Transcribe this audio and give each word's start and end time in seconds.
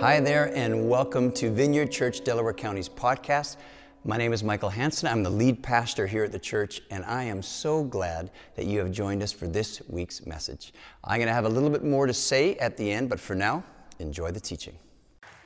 Hi 0.00 0.20
there, 0.20 0.54
and 0.54 0.90
welcome 0.90 1.32
to 1.32 1.50
Vineyard 1.50 1.90
Church 1.90 2.22
Delaware 2.22 2.52
County's 2.52 2.86
podcast. 2.86 3.56
My 4.04 4.18
name 4.18 4.34
is 4.34 4.44
Michael 4.44 4.68
Hanson. 4.68 5.08
I'm 5.08 5.22
the 5.22 5.30
lead 5.30 5.62
pastor 5.62 6.06
here 6.06 6.22
at 6.22 6.32
the 6.32 6.38
church, 6.38 6.82
and 6.90 7.02
I 7.06 7.22
am 7.22 7.40
so 7.40 7.82
glad 7.82 8.30
that 8.56 8.66
you 8.66 8.78
have 8.80 8.92
joined 8.92 9.22
us 9.22 9.32
for 9.32 9.46
this 9.46 9.80
week's 9.88 10.26
message. 10.26 10.74
I'm 11.02 11.16
going 11.16 11.28
to 11.28 11.32
have 11.32 11.46
a 11.46 11.48
little 11.48 11.70
bit 11.70 11.82
more 11.82 12.06
to 12.06 12.12
say 12.12 12.56
at 12.56 12.76
the 12.76 12.92
end, 12.92 13.08
but 13.08 13.18
for 13.18 13.34
now, 13.34 13.64
enjoy 13.98 14.32
the 14.32 14.40
teaching. 14.40 14.76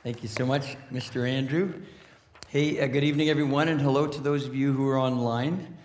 Thank 0.03 0.21
you 0.21 0.27
so 0.27 0.45
much, 0.45 0.75
Mr. 0.91 1.27
Andrew. 1.29 1.73
Hey, 2.49 2.81
uh, 2.81 2.87
good 2.87 3.05
evening, 3.05 3.29
everyone, 3.29 3.69
and 3.69 3.79
hello 3.79 4.05
to 4.05 4.19
those 4.19 4.45
of 4.45 4.53
you 4.53 4.73
who 4.73 4.85
are 4.89 4.99
online. 4.99 5.77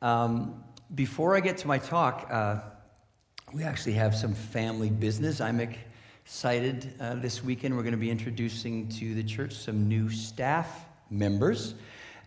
Um, 0.00 0.64
before 0.94 1.36
I 1.36 1.40
get 1.40 1.58
to 1.58 1.68
my 1.68 1.76
talk, 1.76 2.26
uh, 2.30 2.60
we 3.52 3.62
actually 3.62 3.92
have 3.92 4.14
some 4.14 4.34
family 4.34 4.88
business. 4.88 5.42
I'm 5.42 5.60
excited 6.26 6.92
uh, 6.98 7.14
this 7.14 7.44
weekend. 7.44 7.76
We're 7.76 7.84
going 7.84 7.92
to 7.92 7.98
be 7.98 8.10
introducing 8.10 8.88
to 8.88 9.14
the 9.14 9.22
church 9.22 9.54
some 9.54 9.88
new 9.88 10.10
staff 10.10 10.84
members. 11.08 11.76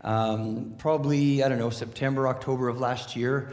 Um, 0.06 0.76
probably, 0.78 1.44
I 1.44 1.50
don't 1.50 1.60
know, 1.60 1.70
September, 1.70 2.26
October 2.30 2.70
of 2.70 2.80
last 2.80 3.18
year, 3.18 3.52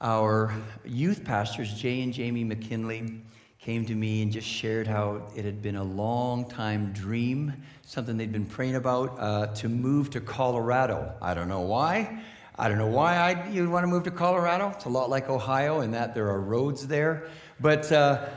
our 0.00 0.54
youth 0.84 1.24
pastors, 1.24 1.74
Jay 1.74 2.00
and 2.00 2.12
Jamie 2.12 2.44
McKinley, 2.44 3.22
came 3.58 3.84
to 3.86 3.94
me 3.96 4.22
and 4.22 4.30
just 4.30 4.46
shared 4.46 4.86
how 4.86 5.26
it 5.34 5.44
had 5.44 5.60
been 5.62 5.74
a 5.74 5.82
long 5.82 6.48
time 6.48 6.92
dream, 6.92 7.52
something 7.84 8.16
they'd 8.16 8.30
been 8.30 8.46
praying 8.46 8.76
about, 8.76 9.16
uh, 9.18 9.48
to 9.48 9.68
move 9.68 10.10
to 10.10 10.20
Colorado. 10.20 11.12
I 11.20 11.34
don't 11.34 11.48
know 11.48 11.62
why. 11.62 12.22
I 12.56 12.68
don't 12.68 12.78
know 12.78 12.86
why 12.86 13.16
I, 13.16 13.48
you'd 13.48 13.68
want 13.68 13.82
to 13.82 13.88
move 13.88 14.04
to 14.04 14.12
Colorado. 14.12 14.70
It's 14.76 14.84
a 14.84 14.90
lot 14.90 15.10
like 15.10 15.28
Ohio 15.28 15.80
in 15.80 15.90
that 15.90 16.14
there 16.14 16.28
are 16.28 16.40
roads 16.40 16.86
there. 16.86 17.28
But 17.58 17.90
uh, 17.90 18.28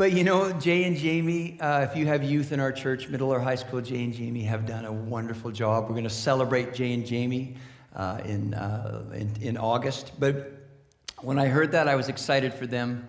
but 0.00 0.12
you 0.12 0.24
know, 0.24 0.50
Jay 0.52 0.84
and 0.84 0.96
Jamie, 0.96 1.60
uh, 1.60 1.82
if 1.82 1.94
you 1.94 2.06
have 2.06 2.24
youth 2.24 2.52
in 2.52 2.58
our 2.58 2.72
church, 2.72 3.08
middle 3.08 3.30
or 3.30 3.38
high 3.38 3.54
school, 3.54 3.82
Jay 3.82 4.02
and 4.02 4.14
Jamie 4.14 4.44
have 4.44 4.64
done 4.64 4.86
a 4.86 4.92
wonderful 4.92 5.50
job. 5.50 5.84
We're 5.84 5.90
going 5.90 6.04
to 6.04 6.08
celebrate 6.08 6.72
Jay 6.72 6.94
and 6.94 7.04
Jamie 7.04 7.56
uh, 7.94 8.18
in, 8.24 8.54
uh, 8.54 9.04
in, 9.12 9.30
in, 9.42 9.58
August. 9.58 10.12
But 10.18 10.54
when 11.20 11.38
I 11.38 11.48
heard 11.48 11.72
that, 11.72 11.86
I 11.86 11.96
was 11.96 12.08
excited 12.08 12.54
for 12.54 12.66
them, 12.66 13.08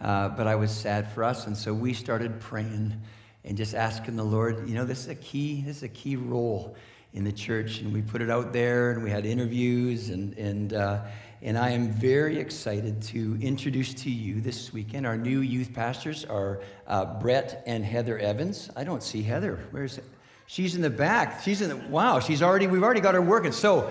uh, 0.00 0.30
but 0.30 0.46
I 0.46 0.54
was 0.54 0.70
sad 0.70 1.12
for 1.12 1.24
us. 1.24 1.46
And 1.46 1.54
so 1.54 1.74
we 1.74 1.92
started 1.92 2.40
praying 2.40 2.98
and 3.44 3.54
just 3.54 3.74
asking 3.74 4.16
the 4.16 4.24
Lord, 4.24 4.66
you 4.66 4.74
know, 4.74 4.86
this 4.86 5.00
is 5.00 5.08
a 5.08 5.16
key, 5.16 5.60
this 5.60 5.76
is 5.76 5.82
a 5.82 5.88
key 5.88 6.16
role 6.16 6.74
in 7.12 7.24
the 7.24 7.32
church. 7.32 7.80
And 7.80 7.92
we 7.92 8.02
put 8.02 8.22
it 8.22 8.30
out 8.30 8.52
there 8.52 8.92
and 8.92 9.02
we 9.02 9.10
had 9.10 9.26
interviews 9.26 10.10
and, 10.10 10.36
and, 10.38 10.72
uh, 10.72 11.00
and 11.42 11.56
I 11.56 11.70
am 11.70 11.90
very 11.90 12.38
excited 12.38 13.00
to 13.04 13.38
introduce 13.40 13.94
to 13.94 14.10
you 14.10 14.40
this 14.42 14.72
weekend 14.72 15.06
our 15.06 15.16
new 15.16 15.40
youth 15.40 15.72
pastors 15.72 16.26
are 16.26 16.60
uh, 16.86 17.18
Brett 17.18 17.62
and 17.66 17.84
Heather 17.84 18.18
Evans. 18.18 18.68
I 18.76 18.84
don't 18.84 19.02
see 19.02 19.22
Heather. 19.22 19.58
Where's? 19.70 19.98
She's 20.46 20.74
in 20.74 20.82
the 20.82 20.90
back. 20.90 21.42
She's 21.42 21.62
in 21.62 21.70
the 21.70 21.76
wow. 21.76 22.20
She's 22.20 22.42
already. 22.42 22.66
We've 22.66 22.82
already 22.82 23.00
got 23.00 23.14
her 23.14 23.22
working. 23.22 23.52
So 23.52 23.90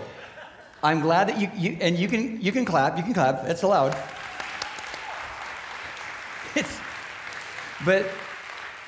I'm 0.83 0.99
glad 0.99 1.29
that 1.29 1.39
you, 1.39 1.49
you 1.57 1.77
and 1.81 1.97
you 1.97 2.07
can 2.07 2.39
you 2.39 2.51
can 2.51 2.65
clap. 2.65 2.97
You 2.97 3.03
can 3.03 3.13
clap. 3.13 3.45
That's 3.45 3.63
allowed. 3.63 3.97
It's, 6.55 6.79
but 7.85 8.09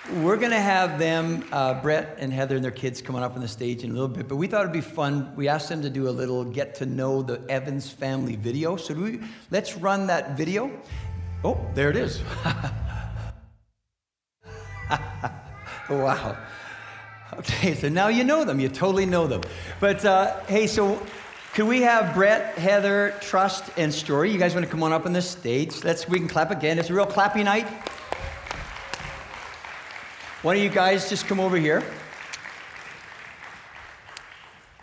we're 0.09 0.37
going 0.37 0.51
to 0.51 0.59
have 0.59 0.97
them, 0.97 1.45
uh, 1.51 1.75
Brett 1.75 2.17
and 2.19 2.33
Heather 2.33 2.55
and 2.55 2.63
their 2.63 2.71
kids, 2.71 3.01
coming 3.01 3.21
up 3.21 3.35
on 3.35 3.41
the 3.41 3.47
stage 3.47 3.83
in 3.83 3.91
a 3.91 3.93
little 3.93 4.07
bit. 4.07 4.27
But 4.27 4.37
we 4.37 4.47
thought 4.47 4.61
it'd 4.61 4.73
be 4.73 4.81
fun. 4.81 5.31
We 5.35 5.47
asked 5.47 5.69
them 5.69 5.83
to 5.83 5.89
do 5.89 6.09
a 6.09 6.11
little 6.11 6.43
get 6.43 6.73
to 6.75 6.85
know 6.87 7.21
the 7.21 7.41
Evans 7.49 7.89
family 7.89 8.35
video. 8.35 8.75
So 8.77 8.95
we, 8.95 9.19
let's 9.51 9.77
run 9.77 10.07
that 10.07 10.35
video. 10.35 10.71
Oh, 11.43 11.63
there 11.75 11.91
it 11.91 11.95
is. 11.95 12.21
wow. 15.89 16.37
Okay, 17.37 17.75
so 17.75 17.87
now 17.87 18.07
you 18.07 18.23
know 18.23 18.43
them. 18.43 18.59
You 18.59 18.69
totally 18.69 19.05
know 19.05 19.27
them. 19.27 19.41
But 19.79 20.03
uh, 20.03 20.39
hey, 20.45 20.65
so 20.67 20.99
could 21.53 21.67
we 21.67 21.81
have 21.81 22.15
Brett, 22.15 22.57
Heather, 22.57 23.13
Trust, 23.21 23.69
and 23.77 23.93
Story? 23.93 24.31
You 24.31 24.39
guys 24.39 24.53
want 24.53 24.65
to 24.65 24.71
come 24.71 24.83
on 24.83 24.93
up 24.93 25.05
on 25.05 25.13
the 25.13 25.21
stage? 25.21 25.83
Let's. 25.83 26.09
We 26.09 26.17
can 26.17 26.27
clap 26.27 26.51
again. 26.51 26.79
It's 26.79 26.89
a 26.89 26.93
real 26.93 27.05
clappy 27.05 27.43
night. 27.43 27.67
Why 30.43 30.55
don't 30.55 30.63
you 30.63 30.69
guys 30.69 31.07
just 31.07 31.27
come 31.27 31.39
over 31.39 31.55
here? 31.55 31.83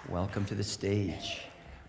Welcome 0.08 0.44
to 0.44 0.54
the 0.54 0.62
stage. 0.62 1.41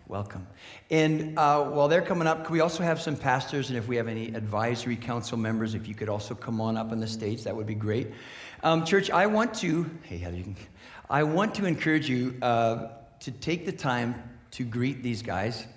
Welcome. 0.07 0.47
And 0.89 1.37
uh, 1.37 1.65
while 1.65 1.87
they're 1.87 2.01
coming 2.01 2.27
up, 2.27 2.49
we 2.49 2.61
also 2.61 2.81
have 2.81 2.99
some 2.99 3.15
pastors? 3.15 3.69
And 3.69 3.77
if 3.77 3.87
we 3.87 3.95
have 3.97 4.07
any 4.07 4.33
advisory 4.33 4.95
council 4.95 5.37
members, 5.37 5.75
if 5.75 5.87
you 5.87 5.93
could 5.93 6.09
also 6.09 6.33
come 6.33 6.59
on 6.59 6.77
up 6.77 6.91
on 6.91 6.99
the 6.99 7.05
stage, 7.05 7.43
that 7.43 7.55
would 7.55 7.67
be 7.67 7.75
great. 7.75 8.07
Um, 8.63 8.85
church, 8.85 9.11
I 9.11 9.27
want 9.27 9.53
to, 9.59 9.87
hey, 10.01 10.17
Heather, 10.17 10.43
I 11.07 11.21
want 11.21 11.53
to 11.53 11.67
encourage 11.67 12.09
you 12.09 12.39
uh, 12.41 12.87
to 13.19 13.29
take 13.29 13.67
the 13.67 13.71
time 13.71 14.15
to 14.49 14.63
greet 14.63 15.03
these 15.03 15.21
guys 15.21 15.67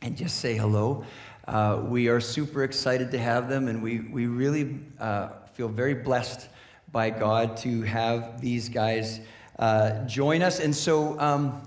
and 0.00 0.16
just 0.16 0.38
say 0.38 0.56
hello. 0.56 1.04
Uh, 1.46 1.82
we 1.84 2.08
are 2.08 2.18
super 2.18 2.64
excited 2.64 3.12
to 3.12 3.18
have 3.18 3.48
them, 3.48 3.68
and 3.68 3.80
we, 3.80 4.00
we 4.00 4.26
really 4.26 4.80
uh, 4.98 5.28
feel 5.52 5.68
very 5.68 5.94
blessed 5.94 6.48
by 6.92 7.10
God 7.10 7.56
to 7.58 7.82
have 7.82 8.40
these 8.40 8.68
guys 8.68 9.20
uh, 9.58 10.04
join 10.04 10.42
us. 10.42 10.60
And 10.60 10.76
so 10.76 11.18
um, 11.18 11.62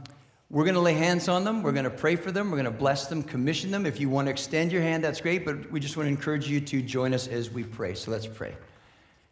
we're 0.52 0.64
going 0.64 0.76
to 0.76 0.82
lay 0.82 0.94
hands 0.94 1.28
on 1.28 1.44
them. 1.44 1.64
We're 1.64 1.72
going 1.72 1.86
to 1.86 1.90
pray 1.90 2.16
for 2.16 2.32
them. 2.32 2.52
We're 2.52 2.58
going 2.58 2.72
to 2.72 2.72
bless 2.72 3.08
them, 3.08 3.24
commission 3.24 3.72
them. 3.72 3.88
If 3.88 4.00
you 4.00 4.10
want 4.10 4.28
to 4.28 4.32
extend 4.32 4.72
your 4.72 4.84
hand, 4.84 5.04
that's 5.04 5.20
great. 5.20 5.44
But 5.44 5.72
we 5.72 5.80
just 5.80 5.98
want 5.98 6.06
to 6.06 6.12
encourage 6.12 6.48
you 6.48 6.62
to 6.62 6.82
join 6.82 7.14
us 7.14 7.28
as 7.28 7.50
we 7.50 7.64
pray. 7.64 7.96
So 7.96 8.12
let's 8.12 8.28
pray. 8.28 8.56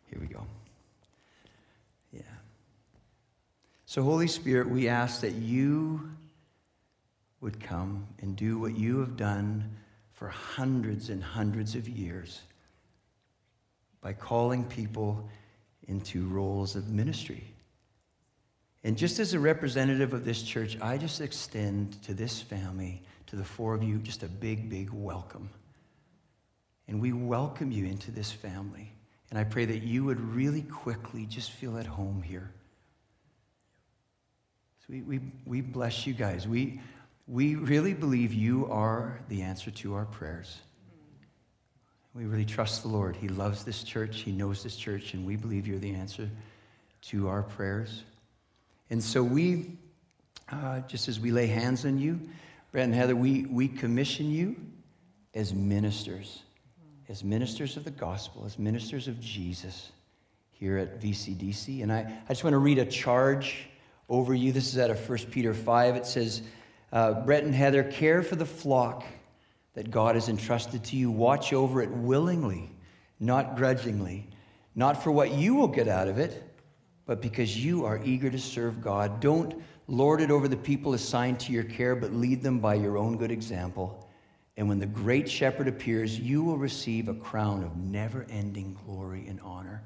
Here 0.10 0.20
we 0.20 0.28
go. 0.28 0.46
Yeah. 2.12 2.22
So, 3.86 4.02
Holy 4.02 4.28
Spirit, 4.28 4.70
we 4.70 4.88
ask 4.88 5.22
that 5.22 5.34
you 5.34 6.10
would 7.42 7.60
come 7.60 8.08
and 8.22 8.36
do 8.36 8.58
what 8.58 8.76
you 8.76 9.00
have 9.00 9.16
done 9.16 9.70
for 10.14 10.30
hundreds 10.30 11.10
and 11.10 11.24
hundreds 11.24 11.76
of 11.76 11.88
years 11.88 12.42
by 14.02 14.14
calling 14.14 14.64
people 14.64 15.30
into 15.88 16.28
roles 16.28 16.76
of 16.76 16.90
ministry. 16.90 17.44
And 18.84 18.98
just 18.98 19.20
as 19.20 19.34
a 19.34 19.40
representative 19.40 20.14
of 20.14 20.26
this 20.26 20.44
church, 20.44 20.78
I 20.82 20.98
just 20.98 21.22
extend 21.22 22.02
to 22.04 22.14
this 22.14 22.42
family, 22.42 23.02
to 23.28 23.36
the 23.36 23.44
four 23.44 23.74
of 23.74 23.84
you, 23.84 23.98
just 24.00 24.24
a 24.24 24.28
big, 24.28 24.70
big 24.70 24.90
welcome. 24.92 25.50
And 26.88 27.02
we 27.02 27.14
welcome 27.14 27.72
you 27.72 27.86
into 27.86 28.12
this 28.12 28.32
family. 28.32 28.92
And 29.30 29.40
I 29.40 29.46
pray 29.46 29.66
that 29.66 29.84
you 29.84 30.04
would 30.04 30.20
really 30.20 30.62
quickly 30.64 31.26
just 31.26 31.52
feel 31.52 31.78
at 31.78 31.86
home 31.86 32.22
here. 32.22 32.52
So 34.80 34.88
we, 34.90 35.02
we, 35.02 35.20
we 35.46 35.62
bless 35.62 36.06
you 36.06 36.14
guys. 36.14 36.46
We, 36.46 36.82
we 37.28 37.56
really 37.56 37.94
believe 37.94 38.34
you 38.34 38.68
are 38.70 39.22
the 39.30 39.42
answer 39.42 39.72
to 39.72 39.96
our 39.96 40.06
prayers. 40.06 40.60
We 42.16 42.26
really 42.26 42.46
trust 42.46 42.84
the 42.84 42.90
Lord. 42.90 43.16
He 43.16 43.28
loves 43.28 43.64
this 43.64 43.84
church, 43.84 44.20
He 44.20 44.32
knows 44.32 44.62
this 44.62 44.76
church, 44.76 45.16
and 45.16 45.26
we 45.26 45.36
believe 45.36 45.66
you're 45.66 45.80
the 45.80 45.96
answer 45.96 46.30
to 47.04 47.28
our 47.28 47.42
prayers. 47.42 48.04
And 48.92 49.04
so 49.04 49.24
we, 49.24 49.78
uh, 50.52 50.82
just 50.82 51.08
as 51.08 51.20
we 51.20 51.32
lay 51.32 51.48
hands 51.48 51.86
on 51.86 51.98
you, 51.98 52.20
Brett 52.72 52.86
and 52.86 52.94
Heather, 52.94 53.16
we, 53.16 53.46
we 53.48 53.68
commission 53.68 54.30
you 54.30 54.56
as 55.34 55.56
ministers, 55.56 56.44
as 57.10 57.24
ministers 57.24 57.78
of 57.78 57.84
the 57.84 57.92
gospel, 57.92 58.44
as 58.46 58.60
ministers 58.60 59.08
of 59.08 59.20
Jesus 59.20 59.92
here 60.52 60.78
at 60.78 61.02
VCDC. 61.02 61.82
And 61.82 61.92
I, 61.92 62.02
I 62.26 62.30
just 62.30 62.44
want 62.44 62.54
to 62.54 62.60
read 62.60 62.78
a 62.78 62.86
charge 62.86 63.68
over 64.08 64.36
you. 64.36 64.52
This 64.52 64.72
is 64.72 64.78
out 64.78 64.92
of 64.92 65.10
1 65.10 65.18
Peter 65.32 65.54
5. 65.54 65.96
It 65.96 66.06
says, 66.06 66.44
uh, 66.92 67.14
Brett 67.14 67.44
and 67.44 67.56
Heather, 67.56 67.84
care 67.84 68.22
for 68.22 68.36
the 68.36 68.46
flock 68.46 69.04
that 69.74 69.92
God 69.92 70.16
has 70.16 70.30
entrusted 70.30 70.84
to 70.86 70.96
you. 70.96 71.10
Watch 71.12 71.54
over 71.54 71.82
it 71.82 71.90
willingly, 71.90 72.70
not 73.20 73.56
grudgingly, 73.56 74.28
not 74.76 75.04
for 75.04 75.12
what 75.12 75.32
you 75.32 75.56
will 75.56 75.68
get 75.68 75.88
out 75.88 76.08
of 76.08 76.20
it, 76.20 76.44
but 77.06 77.22
because 77.22 77.64
you 77.64 77.86
are 77.86 78.00
eager 78.04 78.30
to 78.30 78.40
serve 78.40 78.82
God. 78.82 79.20
Don't 79.20 79.62
lord 79.88 80.22
it 80.22 80.32
over 80.32 80.48
the 80.48 80.56
people 80.56 80.94
assigned 80.94 81.40
to 81.42 81.52
your 81.52 81.64
care, 81.64 81.96
but 81.96 82.14
lead 82.14 82.42
them 82.42 82.60
by 82.60 82.76
your 82.76 82.98
own 82.98 83.18
good 83.18 83.32
example. 83.32 84.10
And 84.56 84.70
when 84.70 84.80
the 84.80 84.86
great 84.86 85.30
shepherd 85.30 85.68
appears, 85.68 86.20
you 86.20 86.44
will 86.44 86.58
receive 86.58 87.08
a 87.08 87.14
crown 87.14 87.64
of 87.64 87.76
never 87.76 88.26
ending 88.30 88.78
glory 88.86 89.26
and 89.28 89.42
honor. 89.42 89.82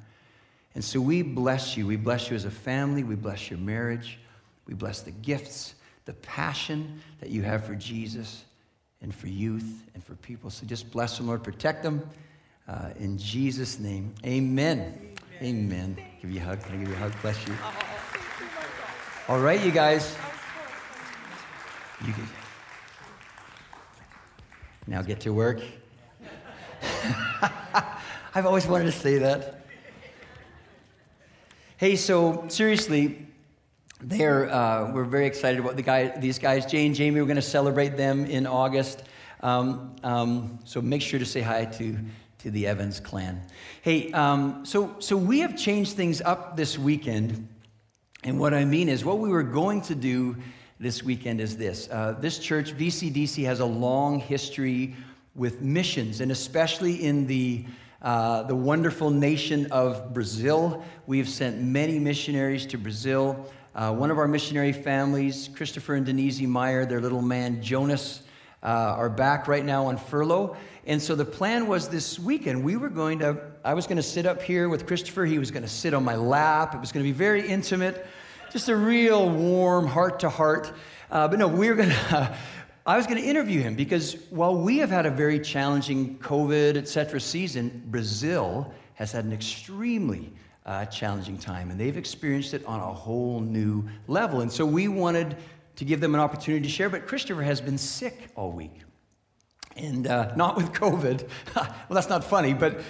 And 0.76 0.84
so 0.84 1.00
we 1.00 1.22
bless 1.22 1.76
you. 1.78 1.88
We 1.88 1.96
bless 1.96 2.30
you 2.30 2.36
as 2.36 2.46
a 2.46 2.52
family. 2.52 3.04
We 3.04 3.16
bless 3.16 3.50
your 3.50 3.60
marriage. 3.60 4.20
We 4.68 4.74
bless 4.74 5.02
the 5.02 5.12
gifts, 5.12 5.76
the 6.06 6.14
passion 6.14 7.02
that 7.22 7.30
you 7.30 7.42
have 7.42 7.66
for 7.66 7.76
Jesus 7.76 8.44
and 9.02 9.14
for 9.14 9.28
youth 9.28 9.84
and 9.94 10.04
for 10.04 10.16
people. 10.16 10.50
So 10.50 10.66
just 10.66 10.92
bless 10.92 11.18
them, 11.18 11.28
Lord. 11.28 11.44
Protect 11.44 11.84
them. 11.84 12.08
Uh, 12.68 12.90
in 13.00 13.18
Jesus' 13.18 13.80
name, 13.80 14.14
amen. 14.26 15.14
Amen. 15.42 15.96
amen. 15.96 15.98
Give 16.22 16.32
you 16.32 16.42
a 16.42 16.44
hug. 16.44 16.62
Can 16.64 16.76
I 16.76 16.78
give 16.80 16.90
you 16.90 16.96
a 16.96 16.98
hug? 16.98 17.14
Bless 17.22 17.48
you. 17.48 17.54
All 19.30 19.40
right, 19.40 19.64
you 19.64 19.72
guys. 19.72 20.18
You 22.06 22.14
can 22.14 22.28
now 24.88 25.02
get 25.02 25.20
to 25.22 25.34
work. 25.34 25.62
I've 28.36 28.46
always 28.46 28.68
wanted 28.68 28.86
to 28.86 28.92
say 28.92 29.18
that. 29.18 29.66
Hey, 31.78 31.96
so 31.96 32.46
seriously, 32.48 33.28
they're, 34.02 34.52
uh, 34.52 34.92
we're 34.92 35.06
very 35.06 35.26
excited 35.26 35.60
about 35.60 35.76
the 35.76 35.82
guy, 35.82 36.18
these 36.20 36.38
guys. 36.38 36.66
Jay 36.66 36.86
and 36.86 36.94
Jamie, 36.94 37.20
we're 37.20 37.26
going 37.26 37.36
to 37.36 37.42
celebrate 37.42 37.98
them 37.98 38.26
in 38.26 38.46
August. 38.46 39.04
Um, 39.42 39.96
um, 40.04 40.60
so 40.66 40.82
make 40.82 41.02
sure 41.02 41.20
to 41.20 41.26
say 41.26 41.42
hi 41.42 41.66
to, 41.66 41.98
to 42.40 42.52
the 42.52 42.68
Evans 42.68 43.00
clan. 43.00 43.42
Hey, 43.82 44.12
um, 44.12 44.66
so, 44.66 44.96
so 45.00 45.18
we 45.18 45.40
have 45.40 45.58
changed 45.58 45.94
things 45.94 46.22
up 46.22 46.56
this 46.56 46.78
weekend. 46.78 47.48
And 48.24 48.40
what 48.40 48.54
I 48.54 48.66
mean 48.66 48.90
is, 48.90 49.04
what 49.04 49.20
we 49.20 49.30
were 49.30 49.44
going 49.44 49.82
to 49.84 49.96
do 49.96 50.36
this 50.80 51.02
weekend 51.02 51.42
is 51.42 51.58
this 51.58 51.88
uh, 51.90 52.16
this 52.20 52.40
church, 52.40 52.76
VCDC, 52.78 53.46
has 53.46 53.60
a 53.60 53.66
long 53.66 54.20
history 54.20 54.96
with 55.34 55.62
missions, 55.62 56.20
and 56.20 56.32
especially 56.32 57.04
in 57.04 57.28
the 57.28 57.66
uh, 58.02 58.44
the 58.44 58.56
wonderful 58.56 59.10
nation 59.10 59.68
of 59.72 60.14
Brazil. 60.14 60.84
We've 61.06 61.30
sent 61.30 61.62
many 61.62 62.00
missionaries 62.00 62.66
to 62.68 62.78
Brazil. 62.78 63.50
Uh, 63.78 63.94
one 63.94 64.10
of 64.10 64.18
our 64.18 64.28
missionary 64.28 64.72
families, 64.72 65.52
Christopher 65.56 65.94
and 65.94 66.04
Denise 66.04 66.42
Meyer, 66.42 66.84
their 66.84 67.00
little 67.00 67.22
man 67.22 67.62
Jonas, 67.62 68.24
uh, 68.64 68.66
are 68.66 69.08
back 69.08 69.48
right 69.48 69.64
now 69.64 69.86
on 69.86 69.98
furlough. 69.98 70.58
And 70.88 71.00
so 71.00 71.14
the 71.14 71.24
plan 71.24 71.68
was 71.68 71.88
this 71.88 72.18
weekend, 72.18 72.64
we 72.64 72.76
were 72.76 72.90
going 72.90 73.20
to, 73.20 73.38
I 73.64 73.76
was 73.76 73.86
going 73.86 73.98
to 73.98 74.04
sit 74.04 74.26
up 74.26 74.42
here 74.42 74.68
with 74.68 74.88
Christopher. 74.88 75.26
He 75.26 75.38
was 75.38 75.52
going 75.52 75.62
to 75.62 75.70
sit 75.70 75.94
on 75.94 76.04
my 76.04 76.16
lap. 76.16 76.74
It 76.74 76.80
was 76.80 76.92
going 76.92 77.06
to 77.06 77.08
be 77.08 77.16
very 77.16 77.48
intimate, 77.48 78.08
just 78.52 78.68
a 78.68 78.76
real 78.76 79.30
warm 79.30 79.86
heart 79.86 80.22
to 80.22 80.30
heart. 80.30 80.74
Uh, 81.12 81.28
but 81.28 81.38
no, 81.38 81.48
we 81.48 81.70
were 81.70 81.76
going 81.76 81.90
to, 82.10 82.36
I 82.84 82.98
was 82.98 83.06
going 83.06 83.22
to 83.22 83.28
interview 83.28 83.62
him 83.62 83.76
because 83.76 84.16
while 84.32 84.56
we 84.56 84.80
have 84.80 84.90
had 84.90 85.06
a 85.06 85.12
very 85.12 85.40
challenging 85.40 86.18
COVID, 86.18 86.78
et 86.78 86.88
cetera, 86.88 87.22
season, 87.22 87.84
Brazil 87.86 88.74
has 88.96 89.12
had 89.12 89.26
an 89.26 89.34
extremely 89.34 90.34
uh, 90.68 90.86
challenging 90.86 91.38
time, 91.38 91.72
and 91.72 91.80
they've 91.80 91.98
experienced 91.98 92.54
it 92.54 92.66
on 92.66 92.82
a 92.82 92.94
whole 92.94 93.40
new 93.40 93.88
level. 94.08 94.42
And 94.42 94.52
so 94.52 94.66
we 94.66 94.90
wanted 94.90 95.38
to 95.78 95.86
give 95.86 96.02
them 96.02 96.14
an 96.14 96.20
opportunity 96.20 96.64
to 96.64 96.70
share, 96.70 96.90
but 96.90 97.08
Christopher 97.08 97.42
has 97.42 97.62
been 97.62 97.78
sick 97.78 98.30
all 98.36 98.52
week. 98.52 98.82
And 99.78 100.08
uh, 100.08 100.36
not 100.36 100.58
with 100.58 100.74
COVID. 100.74 101.28
well, 101.56 101.76
that's 101.90 102.10
not 102.10 102.24
funny, 102.24 102.54
but 102.54 102.82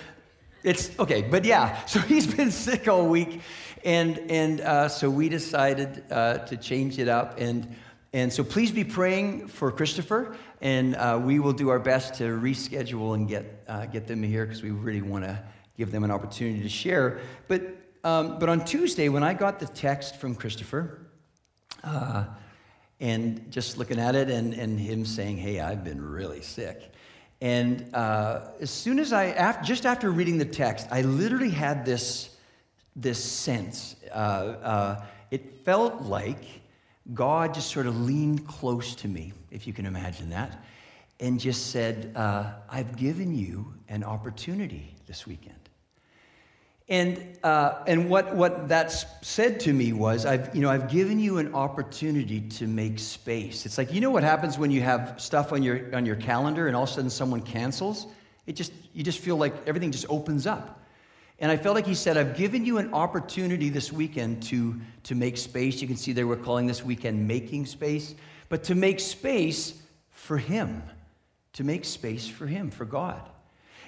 it's 0.64 0.98
okay. 0.98 1.22
But 1.22 1.46
yeah, 1.46 1.86
so 1.86 2.00
he's 2.00 2.26
been 2.26 2.50
sick 2.50 2.88
all 2.88 3.08
week. 3.08 3.42
And, 3.86 4.20
and 4.32 4.62
uh, 4.62 4.90
so 4.90 5.10
we 5.10 5.30
decided 5.30 6.04
uh, 6.10 6.40
to 6.40 6.58
change 6.58 6.98
it 6.98 7.08
up. 7.08 7.40
And, 7.40 7.76
and 8.12 8.34
so 8.34 8.44
please 8.44 8.72
be 8.72 8.86
praying 8.86 9.50
for 9.50 9.72
Christopher. 9.72 10.36
And 10.62 10.96
uh, 10.96 11.20
we 11.24 11.40
will 11.40 11.54
do 11.54 11.70
our 11.70 11.80
best 11.80 12.16
to 12.16 12.24
reschedule 12.24 13.14
and 13.14 13.28
get, 13.28 13.64
uh, 13.68 13.86
get 13.86 14.08
them 14.08 14.24
here 14.24 14.46
because 14.46 14.64
we 14.64 14.72
really 14.72 15.04
want 15.04 15.26
to 15.26 15.38
give 15.78 15.92
them 15.92 16.04
an 16.04 16.12
opportunity 16.12 16.62
to 16.62 16.70
share. 16.70 17.20
But, 17.48 17.62
um, 18.04 18.40
but 18.40 18.50
on 18.50 18.66
Tuesday, 18.66 19.10
when 19.10 19.24
I 19.24 19.34
got 19.34 19.60
the 19.60 19.68
text 19.68 20.18
from 20.18 20.36
Christopher, 20.36 21.00
uh, 21.84 22.26
and 23.00 23.52
just 23.52 23.78
looking 23.78 24.00
at 24.00 24.16
it 24.16 24.30
and, 24.30 24.54
and 24.54 24.80
him 24.80 25.06
saying, 25.06 25.38
Hey, 25.38 25.60
I've 25.60 25.84
been 25.84 26.02
really 26.02 26.42
sick. 26.42 26.92
And 27.40 27.94
uh, 27.94 28.50
as 28.60 28.72
soon 28.72 28.98
as 29.00 29.14
I, 29.14 29.62
just 29.62 29.86
after 29.86 30.10
reading 30.10 30.40
the 30.40 30.46
text, 30.46 30.88
I 30.90 31.02
literally 31.02 31.52
had 31.52 31.86
this, 31.86 32.36
this 32.96 33.24
sense. 33.24 33.96
Uh, 34.12 34.14
uh, 34.16 35.06
it 35.30 35.64
felt 35.64 36.02
like 36.02 36.44
God 37.14 37.54
just 37.54 37.70
sort 37.70 37.86
of 37.86 38.00
leaned 38.02 38.48
close 38.48 38.96
to 38.96 39.08
me, 39.08 39.34
if 39.52 39.68
you 39.68 39.74
can 39.74 39.86
imagine 39.86 40.32
that, 40.32 40.64
and 41.20 41.40
just 41.40 41.72
said, 41.72 42.12
uh, 42.16 42.54
I've 42.70 42.96
given 42.98 43.38
you 43.38 43.74
an 43.88 44.04
opportunity 44.04 44.96
this 45.06 45.28
weekend. 45.28 45.67
And, 46.90 47.38
uh, 47.44 47.84
and 47.86 48.10
what, 48.10 48.34
what 48.34 48.70
that 48.70 48.92
said 49.22 49.60
to 49.62 49.74
me 49.74 49.92
was, 49.92 50.26
I've, 50.26 50.56
you 50.56 50.62
know, 50.62 50.70
I've 50.70 50.90
given 50.90 51.20
you 51.20 51.38
an 51.38 51.54
opportunity 51.54 52.40
to 52.42 52.66
make 52.66 52.98
space. 52.98 53.66
It's 53.66 53.78
like, 53.78 53.94
you 53.94 54.00
know 54.00 54.10
what 54.10 54.24
happens 54.24 54.58
when 54.58 54.72
you 54.72 54.82
have 54.82 55.20
stuff 55.20 55.52
on 55.52 55.64
your, 55.64 55.94
on 55.94 56.06
your 56.06 56.16
calendar 56.16 56.68
and 56.68 56.76
all 56.76 56.84
of 56.84 56.90
a 56.90 56.94
sudden 56.94 57.10
someone 57.10 57.42
cancels? 57.42 58.08
It 58.46 58.56
just, 58.56 58.72
you 58.94 59.04
just 59.04 59.20
feel 59.20 59.36
like 59.36 59.54
everything 59.68 59.92
just 59.92 60.06
opens 60.08 60.48
up. 60.48 60.86
And 61.40 61.52
I 61.52 61.58
felt 61.58 61.76
like 61.76 61.86
he 61.86 61.94
said, 61.94 62.18
I've 62.18 62.38
given 62.38 62.66
you 62.66 62.78
an 62.78 62.94
opportunity 62.94 63.70
this 63.70 63.92
weekend 63.92 64.42
to, 64.44 64.80
to 65.04 65.14
make 65.14 65.38
space. 65.38 65.82
You 65.82 65.88
can 65.88 65.98
see 65.98 66.14
they 66.14 66.24
were 66.24 66.38
calling 66.38 66.68
this 66.68 66.84
weekend 66.84 67.28
making 67.28 67.66
space, 67.66 68.16
but 68.48 68.64
to 68.64 68.76
make 68.76 69.02
space 69.02 69.80
for 70.12 70.38
him, 70.38 70.82
to 71.54 71.64
make 71.64 71.84
space 71.84 72.28
for 72.28 72.48
him, 72.48 72.72
for 72.72 72.86
God. 72.86 73.22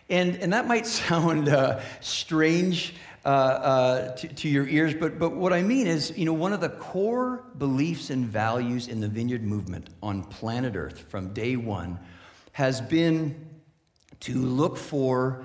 And, 0.10 0.36
and 0.38 0.54
that 0.54 0.68
might 0.68 0.88
sound 1.08 1.50
uh, 1.50 1.82
strange 2.02 2.96
uh, 3.26 3.28
uh, 3.28 4.16
to, 4.16 4.28
to, 4.30 4.50
your 4.50 4.68
ears, 4.68 4.94
but, 4.94 5.20
but 5.20 5.36
what 5.36 5.52
I 5.52 5.62
mean 5.62 5.88
is, 5.88 6.18
you 6.18 6.26
know, 6.26 6.34
one 6.34 6.54
of 6.54 6.62
the 6.62 6.70
core 6.70 7.44
beliefs 7.58 8.10
and 8.10 8.26
values 8.26 8.88
in 8.88 9.02
the 9.02 9.10
vineyard 9.10 9.44
movement 9.44 9.90
on 10.02 10.24
planet 10.24 10.76
Earth 10.76 11.00
from 11.10 11.34
day 11.34 11.58
one 11.58 12.00
has 12.54 12.80
been 12.80 13.36
to 14.22 14.38
look 14.38 14.78
for 14.78 15.44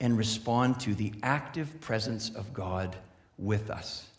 and 0.00 0.16
respond 0.16 0.80
to 0.80 0.94
the 0.94 1.12
active 1.22 1.80
presence 1.80 2.30
of 2.30 2.52
God 2.54 2.96
with 3.36 3.70
us. 3.70 4.09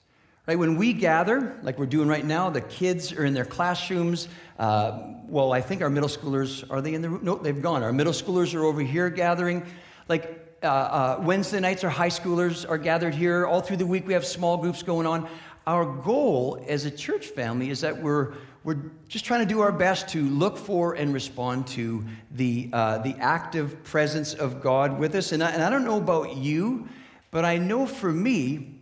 Right? 0.51 0.59
When 0.59 0.75
we 0.75 0.91
gather, 0.91 1.57
like 1.63 1.79
we're 1.79 1.85
doing 1.85 2.09
right 2.09 2.25
now, 2.25 2.49
the 2.49 2.59
kids 2.59 3.13
are 3.13 3.23
in 3.23 3.33
their 3.33 3.45
classrooms. 3.45 4.27
Uh, 4.59 4.99
well, 5.29 5.53
I 5.53 5.61
think 5.61 5.81
our 5.81 5.89
middle 5.89 6.09
schoolers, 6.09 6.69
are 6.69 6.81
they 6.81 6.93
in 6.93 7.01
the 7.01 7.09
room? 7.09 7.21
No, 7.23 7.35
they've 7.37 7.61
gone. 7.61 7.83
Our 7.83 7.93
middle 7.93 8.11
schoolers 8.11 8.53
are 8.53 8.65
over 8.65 8.81
here 8.81 9.09
gathering. 9.09 9.65
Like 10.09 10.57
uh, 10.61 10.67
uh, 10.67 11.19
Wednesday 11.21 11.61
nights, 11.61 11.85
our 11.85 11.89
high 11.89 12.09
schoolers 12.09 12.69
are 12.69 12.77
gathered 12.77 13.15
here. 13.15 13.45
All 13.45 13.61
through 13.61 13.77
the 13.77 13.85
week, 13.85 14.05
we 14.05 14.11
have 14.11 14.25
small 14.25 14.57
groups 14.57 14.83
going 14.83 15.07
on. 15.07 15.29
Our 15.65 15.85
goal 15.85 16.61
as 16.67 16.83
a 16.83 16.91
church 16.91 17.27
family 17.27 17.69
is 17.69 17.79
that 17.79 18.01
we're, 18.01 18.33
we're 18.65 18.91
just 19.07 19.23
trying 19.23 19.47
to 19.47 19.53
do 19.53 19.61
our 19.61 19.71
best 19.71 20.09
to 20.09 20.21
look 20.21 20.57
for 20.57 20.95
and 20.95 21.13
respond 21.13 21.65
to 21.67 22.03
the, 22.31 22.69
uh, 22.73 22.97
the 22.97 23.15
active 23.19 23.81
presence 23.85 24.33
of 24.33 24.61
God 24.61 24.99
with 24.99 25.15
us. 25.15 25.31
And 25.31 25.41
I, 25.41 25.51
and 25.51 25.63
I 25.63 25.69
don't 25.69 25.85
know 25.85 25.97
about 25.97 26.35
you, 26.35 26.89
but 27.29 27.45
I 27.45 27.57
know 27.57 27.85
for 27.85 28.11
me, 28.11 28.80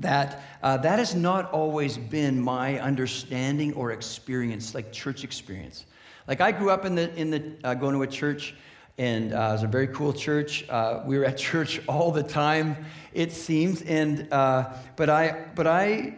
that 0.00 0.42
uh, 0.62 0.76
that 0.78 0.98
has 0.98 1.14
not 1.14 1.50
always 1.52 1.98
been 1.98 2.40
my 2.40 2.78
understanding 2.80 3.72
or 3.74 3.92
experience, 3.92 4.74
like 4.74 4.92
church 4.92 5.24
experience. 5.24 5.86
Like 6.26 6.40
I 6.40 6.52
grew 6.52 6.70
up 6.70 6.84
in 6.84 6.94
the 6.94 7.14
in 7.14 7.30
the 7.30 7.52
uh, 7.64 7.74
going 7.74 7.94
to 7.94 8.02
a 8.02 8.06
church, 8.06 8.54
and 8.96 9.32
uh, 9.32 9.36
it 9.36 9.52
was 9.52 9.62
a 9.62 9.68
very 9.68 9.88
cool 9.88 10.12
church. 10.12 10.68
Uh, 10.68 11.02
we 11.04 11.18
were 11.18 11.24
at 11.24 11.36
church 11.50 11.80
all 11.88 12.12
the 12.12 12.22
time, 12.22 12.76
it 13.12 13.32
seems. 13.32 13.82
And 13.82 14.32
uh, 14.32 14.72
but 14.96 15.10
I 15.10 15.46
but 15.54 15.66
I 15.66 16.14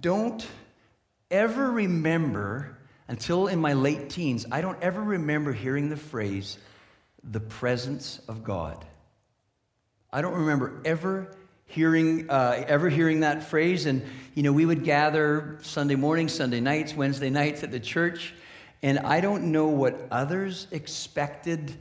don't 0.00 0.46
ever 1.30 1.70
remember 1.70 2.78
until 3.08 3.46
in 3.46 3.60
my 3.60 3.72
late 3.72 4.10
teens. 4.10 4.46
I 4.50 4.60
don't 4.60 4.80
ever 4.82 5.02
remember 5.02 5.52
hearing 5.52 5.88
the 5.88 5.96
phrase, 5.96 6.58
"the 7.24 7.40
presence 7.40 8.20
of 8.28 8.44
God." 8.44 8.84
I 10.14 10.20
don't 10.20 10.34
remember 10.34 10.82
ever 10.84 11.34
hearing, 11.72 12.28
uh, 12.28 12.64
ever 12.68 12.90
hearing 12.90 13.20
that 13.20 13.42
phrase. 13.42 13.86
And, 13.86 14.02
you 14.34 14.42
know, 14.42 14.52
we 14.52 14.66
would 14.66 14.84
gather 14.84 15.58
Sunday 15.62 15.94
mornings, 15.94 16.34
Sunday 16.34 16.60
nights, 16.60 16.94
Wednesday 16.94 17.30
nights 17.30 17.62
at 17.62 17.70
the 17.70 17.80
church. 17.80 18.34
And 18.82 18.98
I 18.98 19.20
don't 19.20 19.52
know 19.52 19.68
what 19.68 20.06
others 20.10 20.66
expected, 20.70 21.74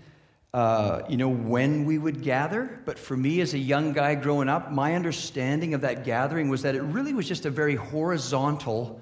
uh, 0.53 1.01
you 1.09 1.17
know, 1.17 1.27
when 1.27 1.83
we 1.83 1.97
would 1.97 2.21
gather. 2.21 2.79
But 2.85 2.97
for 2.97 3.17
me, 3.17 3.41
as 3.41 3.53
a 3.53 3.57
young 3.57 3.91
guy 3.91 4.15
growing 4.15 4.47
up, 4.47 4.71
my 4.71 4.95
understanding 4.95 5.73
of 5.73 5.81
that 5.81 6.05
gathering 6.05 6.47
was 6.47 6.61
that 6.61 6.73
it 6.73 6.83
really 6.83 7.13
was 7.13 7.27
just 7.27 7.45
a 7.45 7.49
very 7.49 7.75
horizontal 7.75 9.01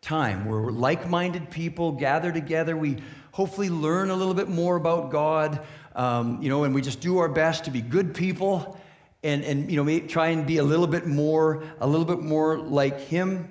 time 0.00 0.44
where 0.44 0.70
like 0.70 1.08
minded 1.08 1.50
people 1.50 1.90
gather 1.90 2.30
together. 2.30 2.76
We 2.76 2.98
hopefully 3.32 3.70
learn 3.70 4.10
a 4.10 4.14
little 4.14 4.34
bit 4.34 4.48
more 4.48 4.76
about 4.76 5.10
God, 5.10 5.66
um, 5.96 6.40
you 6.40 6.48
know, 6.48 6.62
and 6.62 6.72
we 6.72 6.80
just 6.80 7.00
do 7.00 7.18
our 7.18 7.28
best 7.28 7.64
to 7.64 7.72
be 7.72 7.80
good 7.80 8.14
people 8.14 8.78
and, 9.22 9.44
and 9.44 9.70
you 9.70 9.82
know, 9.82 9.98
try 10.06 10.28
and 10.28 10.46
be 10.46 10.58
a 10.58 10.64
little 10.64 10.86
bit 10.86 11.06
more, 11.06 11.64
a 11.80 11.86
little 11.86 12.06
bit 12.06 12.20
more 12.20 12.58
like 12.58 13.00
him. 13.00 13.48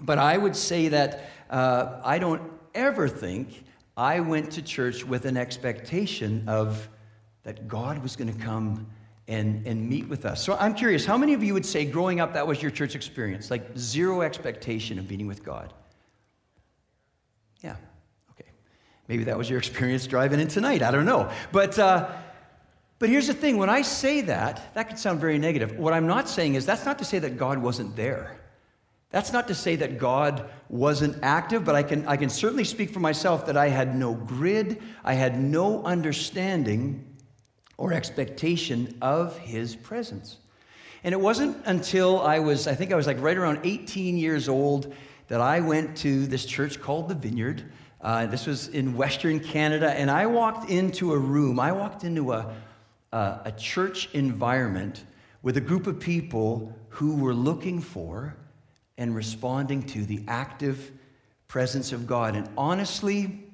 But 0.00 0.18
I 0.18 0.36
would 0.36 0.56
say 0.56 0.88
that 0.88 1.30
uh, 1.50 2.00
I 2.04 2.18
don't 2.18 2.42
ever 2.74 3.08
think 3.08 3.64
I 3.96 4.20
went 4.20 4.52
to 4.52 4.62
church 4.62 5.04
with 5.04 5.24
an 5.24 5.36
expectation 5.36 6.48
of 6.48 6.88
that 7.44 7.68
God 7.68 8.02
was 8.02 8.16
going 8.16 8.32
to 8.32 8.38
come 8.38 8.86
and, 9.26 9.66
and 9.66 9.88
meet 9.88 10.08
with 10.08 10.24
us. 10.24 10.42
So 10.42 10.56
I'm 10.58 10.74
curious, 10.74 11.04
how 11.04 11.18
many 11.18 11.34
of 11.34 11.42
you 11.42 11.54
would 11.54 11.66
say 11.66 11.84
growing 11.84 12.20
up 12.20 12.32
that 12.34 12.46
was 12.46 12.62
your 12.62 12.70
church 12.70 12.94
experience? 12.94 13.50
Like 13.50 13.76
zero 13.76 14.22
expectation 14.22 14.98
of 14.98 15.08
meeting 15.10 15.26
with 15.26 15.44
God? 15.44 15.72
Yeah, 17.62 17.76
okay. 18.32 18.50
Maybe 19.06 19.24
that 19.24 19.36
was 19.36 19.50
your 19.50 19.58
experience 19.58 20.06
driving 20.06 20.40
in 20.40 20.48
tonight. 20.48 20.82
I 20.82 20.90
don't 20.90 21.06
know. 21.06 21.30
But, 21.52 21.78
uh, 21.78 22.10
but 22.98 23.08
here's 23.08 23.28
the 23.28 23.34
thing 23.34 23.58
when 23.58 23.70
I 23.70 23.82
say 23.82 24.22
that, 24.22 24.74
that 24.74 24.88
could 24.88 24.98
sound 24.98 25.20
very 25.20 25.38
negative. 25.38 25.78
What 25.78 25.92
I'm 25.92 26.06
not 26.06 26.28
saying 26.28 26.54
is 26.54 26.66
that's 26.66 26.84
not 26.84 26.98
to 26.98 27.04
say 27.04 27.18
that 27.20 27.36
God 27.36 27.58
wasn't 27.58 27.94
there. 27.94 28.38
That's 29.10 29.32
not 29.32 29.48
to 29.48 29.54
say 29.54 29.76
that 29.76 29.98
God 29.98 30.50
wasn't 30.68 31.16
active, 31.22 31.64
but 31.64 31.74
I 31.74 31.82
can, 31.82 32.06
I 32.06 32.16
can 32.16 32.28
certainly 32.28 32.64
speak 32.64 32.90
for 32.90 33.00
myself 33.00 33.46
that 33.46 33.56
I 33.56 33.68
had 33.68 33.96
no 33.96 34.14
grid, 34.14 34.82
I 35.02 35.14
had 35.14 35.40
no 35.40 35.82
understanding 35.84 37.16
or 37.78 37.92
expectation 37.92 38.98
of 39.00 39.38
His 39.38 39.76
presence. 39.76 40.38
And 41.04 41.12
it 41.14 41.20
wasn't 41.20 41.56
until 41.64 42.20
I 42.20 42.40
was, 42.40 42.66
I 42.66 42.74
think 42.74 42.92
I 42.92 42.96
was 42.96 43.06
like 43.06 43.20
right 43.20 43.36
around 43.36 43.60
18 43.64 44.18
years 44.18 44.48
old, 44.48 44.92
that 45.28 45.40
I 45.40 45.60
went 45.60 45.96
to 45.98 46.26
this 46.26 46.44
church 46.44 46.80
called 46.80 47.08
the 47.08 47.14
Vineyard. 47.14 47.62
Uh, 48.00 48.26
this 48.26 48.46
was 48.46 48.68
in 48.68 48.96
Western 48.96 49.40
Canada, 49.40 49.90
and 49.90 50.10
I 50.10 50.26
walked 50.26 50.70
into 50.70 51.12
a 51.12 51.18
room. 51.18 51.60
I 51.60 51.72
walked 51.72 52.04
into 52.04 52.32
a, 52.32 52.54
a, 53.12 53.40
a 53.46 53.52
church 53.52 54.08
environment 54.14 55.04
with 55.42 55.56
a 55.56 55.60
group 55.60 55.86
of 55.86 56.00
people 56.00 56.74
who 56.90 57.16
were 57.16 57.34
looking 57.34 57.80
for 57.80 58.36
and 58.96 59.14
responding 59.14 59.82
to 59.84 60.04
the 60.04 60.22
active 60.26 60.90
presence 61.46 61.92
of 61.92 62.06
God. 62.06 62.36
And 62.36 62.48
honestly, 62.56 63.44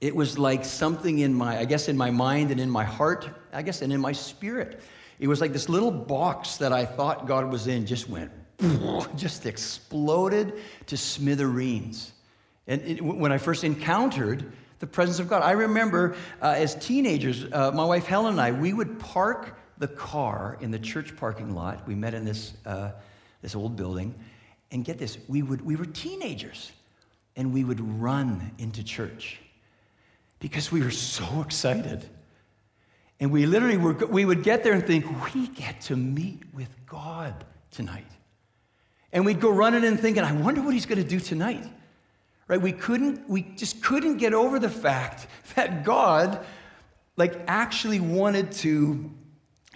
it 0.00 0.14
was 0.14 0.38
like 0.38 0.64
something 0.64 1.18
in 1.18 1.34
my, 1.34 1.58
I 1.58 1.64
guess, 1.64 1.88
in 1.88 1.96
my 1.96 2.10
mind 2.10 2.50
and 2.50 2.60
in 2.60 2.70
my 2.70 2.84
heart, 2.84 3.28
I 3.52 3.62
guess, 3.62 3.82
and 3.82 3.92
in 3.92 4.00
my 4.00 4.12
spirit. 4.12 4.82
It 5.18 5.28
was 5.28 5.40
like 5.40 5.52
this 5.52 5.68
little 5.68 5.90
box 5.90 6.56
that 6.58 6.72
I 6.72 6.84
thought 6.84 7.26
God 7.26 7.50
was 7.50 7.66
in 7.66 7.86
just 7.86 8.08
went, 8.08 8.30
just 9.16 9.46
exploded 9.46 10.60
to 10.86 10.96
smithereens. 10.96 12.12
And 12.66 12.82
it, 12.82 13.02
when 13.02 13.32
I 13.32 13.38
first 13.38 13.64
encountered 13.64 14.52
the 14.84 14.90
presence 14.90 15.18
of 15.18 15.28
God, 15.28 15.42
I 15.42 15.52
remember 15.52 16.14
uh, 16.42 16.54
as 16.58 16.74
teenagers, 16.74 17.46
uh, 17.50 17.72
my 17.72 17.86
wife 17.86 18.04
Helen 18.04 18.32
and 18.32 18.40
I, 18.40 18.52
we 18.52 18.74
would 18.74 18.98
park 18.98 19.58
the 19.78 19.88
car 19.88 20.58
in 20.60 20.70
the 20.70 20.78
church 20.78 21.16
parking 21.16 21.54
lot. 21.54 21.88
We 21.88 21.94
met 21.94 22.12
in 22.12 22.26
this, 22.26 22.52
uh, 22.66 22.90
this 23.40 23.54
old 23.54 23.76
building. 23.76 24.14
And 24.70 24.84
get 24.84 24.98
this, 24.98 25.16
we, 25.26 25.40
would, 25.40 25.62
we 25.62 25.74
were 25.76 25.86
teenagers 25.86 26.70
and 27.34 27.54
we 27.54 27.64
would 27.64 27.80
run 27.98 28.52
into 28.58 28.84
church 28.84 29.40
because 30.38 30.70
we 30.70 30.82
were 30.82 30.90
so 30.90 31.40
excited. 31.40 32.06
And 33.20 33.32
we 33.32 33.46
literally 33.46 33.78
were, 33.78 33.94
we 33.94 34.26
would 34.26 34.42
get 34.42 34.64
there 34.64 34.74
and 34.74 34.86
think, 34.86 35.06
we 35.34 35.48
get 35.48 35.80
to 35.82 35.96
meet 35.96 36.42
with 36.52 36.68
God 36.84 37.42
tonight. 37.70 38.10
And 39.14 39.24
we'd 39.24 39.40
go 39.40 39.48
running 39.50 39.82
and 39.86 39.98
thinking, 39.98 40.24
I 40.24 40.32
wonder 40.32 40.60
what 40.60 40.74
he's 40.74 40.84
going 40.84 41.02
to 41.02 41.08
do 41.08 41.20
tonight. 41.20 41.64
Right? 42.48 42.60
We 42.60 42.72
couldn't, 42.72 43.28
we 43.28 43.42
just 43.42 43.82
couldn't 43.82 44.18
get 44.18 44.34
over 44.34 44.58
the 44.58 44.68
fact 44.68 45.26
that 45.54 45.84
God, 45.84 46.44
like, 47.16 47.40
actually 47.46 48.00
wanted 48.00 48.52
to, 48.52 49.10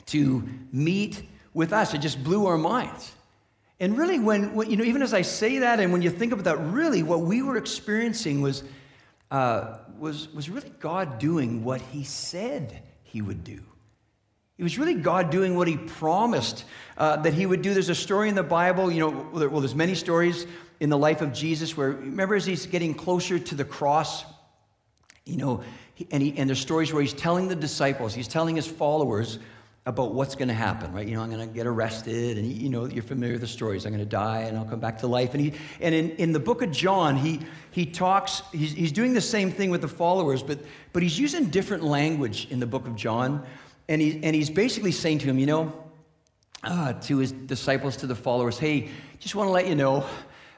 to 0.07 0.49
meet 0.73 1.23
with 1.55 1.73
us. 1.73 1.95
It 1.95 1.99
just 1.99 2.23
blew 2.23 2.47
our 2.47 2.59
minds. 2.59 3.13
And 3.81 3.97
really, 3.97 4.19
when, 4.19 4.55
when, 4.55 4.71
you 4.71 4.77
know, 4.77 4.85
even 4.85 5.03
as 5.03 5.15
I 5.15 5.23
say 5.23 5.59
that, 5.59 5.79
and 5.79 5.93
when 5.93 6.03
you 6.03 6.11
think 6.11 6.33
about 6.33 6.45
that, 6.45 6.59
really 6.59 7.03
what 7.03 7.21
we 7.21 7.43
were 7.43 7.57
experiencing 7.57 8.43
was, 8.43 8.65
uh, 9.31 9.79
was, 9.99 10.33
was 10.35 10.51
really 10.51 10.73
God 10.81 11.19
doing 11.19 11.63
what 11.63 11.81
He 11.81 12.03
said 12.03 12.83
He 13.03 13.23
would 13.23 13.45
do. 13.45 13.63
It 14.59 14.65
was 14.65 14.77
really 14.77 14.95
God 14.95 15.31
doing 15.31 15.57
what 15.57 15.69
He 15.69 15.77
promised 15.77 16.65
uh, 16.97 17.17
that 17.19 17.33
He 17.33 17.47
would 17.47 17.63
do. 17.63 17.73
There's 17.73 17.89
a 17.89 17.95
story 17.95 18.29
in 18.29 18.35
the 18.35 18.43
Bible, 18.43 18.91
you 18.91 19.01
know, 19.01 19.29
well, 19.33 19.61
there's 19.61 19.75
many 19.75 19.95
stories 19.95 20.47
in 20.81 20.91
the 20.91 20.99
life 20.99 21.21
of 21.23 21.33
Jesus 21.33 21.77
where, 21.77 21.91
remember, 21.91 22.35
as 22.35 22.45
He's 22.45 22.67
getting 22.67 22.93
closer 22.95 23.39
to 23.39 23.55
the 23.55 23.65
cross, 23.65 24.25
you 25.25 25.37
know, 25.37 25.63
and, 26.11 26.23
he, 26.23 26.37
and 26.37 26.49
there's 26.51 26.61
stories 26.61 26.93
where 26.93 27.03
He's 27.03 27.15
telling 27.15 27.49
the 27.49 27.57
disciples, 27.57 28.15
He's 28.15 28.29
telling 28.29 28.57
His 28.57 28.67
followers, 28.67 29.39
about 29.89 30.13
what's 30.13 30.35
going 30.35 30.49
to 30.49 30.55
happen, 30.55 30.93
right? 30.93 31.09
You 31.09 31.15
know, 31.15 31.23
I'm 31.23 31.31
going 31.31 31.49
to 31.49 31.55
get 31.55 31.67
arrested, 31.67 32.37
and 32.37 32.47
you 32.47 32.69
know, 32.69 32.85
you're 32.85 33.03
familiar 33.03 33.33
with 33.33 33.41
the 33.41 33.49
stories. 33.49 33.87
I'm 33.87 33.93
going 33.93 34.05
to 34.05 34.11
die, 34.11 34.41
and 34.41 34.59
I'll 34.59 34.67
come 34.67 34.81
back 34.81 34.99
to 34.99 35.07
life. 35.07 35.33
And 35.33 35.41
he, 35.41 35.55
and 35.81 35.95
in, 35.95 36.11
in 36.17 36.33
the 36.33 36.39
book 36.39 36.61
of 36.61 36.71
John, 36.71 37.17
he 37.17 37.41
he 37.71 37.87
talks. 37.87 38.43
He's, 38.53 38.73
he's 38.73 38.93
doing 38.93 39.15
the 39.15 39.23
same 39.23 39.51
thing 39.51 39.71
with 39.71 39.81
the 39.81 39.89
followers, 39.89 40.43
but 40.43 40.59
but 40.93 41.03
he's 41.03 41.19
using 41.19 41.47
different 41.47 41.85
language 41.85 42.49
in 42.51 42.61
the 42.61 42.67
book 42.67 42.87
of 42.87 42.97
John, 42.97 43.47
and 43.89 44.01
he 44.01 44.21
and 44.23 44.35
he's 44.35 44.51
basically 44.51 44.93
saying 44.93 45.19
to 45.21 45.27
him, 45.27 45.39
you 45.39 45.47
know, 45.47 45.73
uh, 46.63 46.93
to 46.95 47.19
his 47.19 47.33
disciples, 47.33 47.97
to 47.99 48.07
the 48.07 48.15
followers, 48.15 48.59
hey, 48.59 48.89
just 49.19 49.35
want 49.35 49.49
to 49.49 49.53
let 49.53 49.67
you 49.67 49.75
know, 49.75 50.07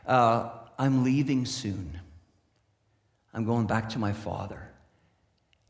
uh, 0.07 0.51
I'm 0.79 1.05
leaving 1.05 1.47
soon. 1.47 2.01
I'm 3.33 3.45
going 3.45 3.67
back 3.67 3.91
to 3.91 3.99
my 3.99 4.13
father. 4.13 4.69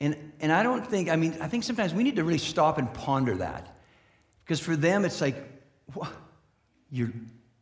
And, 0.00 0.32
and 0.40 0.50
I 0.50 0.62
don't 0.62 0.86
think, 0.86 1.10
I 1.10 1.16
mean, 1.16 1.36
I 1.40 1.48
think 1.48 1.62
sometimes 1.64 1.92
we 1.92 2.02
need 2.02 2.16
to 2.16 2.24
really 2.24 2.38
stop 2.38 2.78
and 2.78 2.92
ponder 2.94 3.36
that. 3.36 3.76
Because 4.44 4.60
for 4.60 4.76
them, 4.76 5.04
it's 5.04 5.20
like, 5.20 5.36
what? 5.92 6.10
You're, 6.90 7.12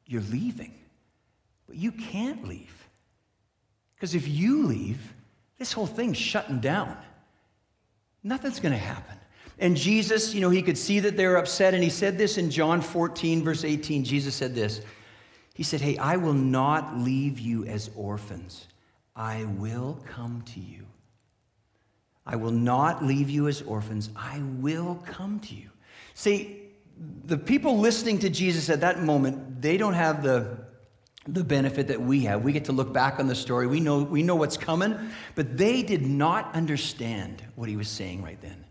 you're 0.06 0.22
leaving. 0.22 0.72
But 1.66 1.76
you 1.76 1.90
can't 1.90 2.46
leave. 2.46 2.88
Because 3.96 4.14
if 4.14 4.28
you 4.28 4.66
leave, 4.66 5.00
this 5.58 5.72
whole 5.72 5.86
thing's 5.86 6.16
shutting 6.16 6.60
down. 6.60 6.96
Nothing's 8.22 8.60
going 8.60 8.72
to 8.72 8.78
happen. 8.78 9.18
And 9.58 9.76
Jesus, 9.76 10.34
you 10.34 10.40
know, 10.40 10.50
he 10.50 10.62
could 10.62 10.78
see 10.78 11.00
that 11.00 11.16
they're 11.16 11.36
upset, 11.36 11.74
and 11.74 11.82
he 11.82 11.90
said 11.90 12.16
this 12.16 12.38
in 12.38 12.50
John 12.50 12.80
14, 12.80 13.42
verse 13.42 13.64
18. 13.64 14.04
Jesus 14.04 14.34
said 14.34 14.54
this 14.54 14.80
He 15.54 15.62
said, 15.62 15.80
Hey, 15.80 15.96
I 15.96 16.16
will 16.16 16.34
not 16.34 16.98
leave 16.98 17.40
you 17.40 17.64
as 17.64 17.90
orphans, 17.96 18.68
I 19.16 19.44
will 19.44 20.02
come 20.06 20.42
to 20.52 20.60
you. 20.60 20.86
I 22.24 22.36
will 22.36 22.52
not 22.52 23.02
leave 23.02 23.30
you 23.30 23.48
as 23.48 23.62
orphans. 23.62 24.10
I 24.14 24.40
will 24.58 25.02
come 25.06 25.40
to 25.40 25.54
you. 25.54 25.70
See, 26.12 26.60
the 27.24 27.38
people 27.38 27.78
listening 27.78 28.18
to 28.18 28.28
Jesus 28.28 28.68
at 28.68 28.82
that 28.82 29.02
moment, 29.02 29.62
they 29.62 29.78
don't 29.78 29.94
have 29.94 30.22
the, 30.22 30.58
the 31.26 31.42
benefit 31.42 31.88
that 31.88 32.00
we 32.00 32.20
have. 32.24 32.42
We 32.42 32.52
get 32.52 32.66
to 32.66 32.72
look 32.72 32.92
back 32.92 33.18
on 33.18 33.28
the 33.28 33.34
story. 33.34 33.66
We 33.66 33.80
know, 33.80 34.02
we 34.02 34.22
know 34.22 34.36
what's 34.36 34.58
coming, 34.58 34.94
but 35.34 35.56
they 35.56 35.82
did 35.82 36.06
not 36.06 36.54
understand 36.54 37.42
what 37.54 37.70
he 37.70 37.76
was 37.76 37.88
saying 37.88 38.22
right 38.22 38.40
then. 38.42 38.62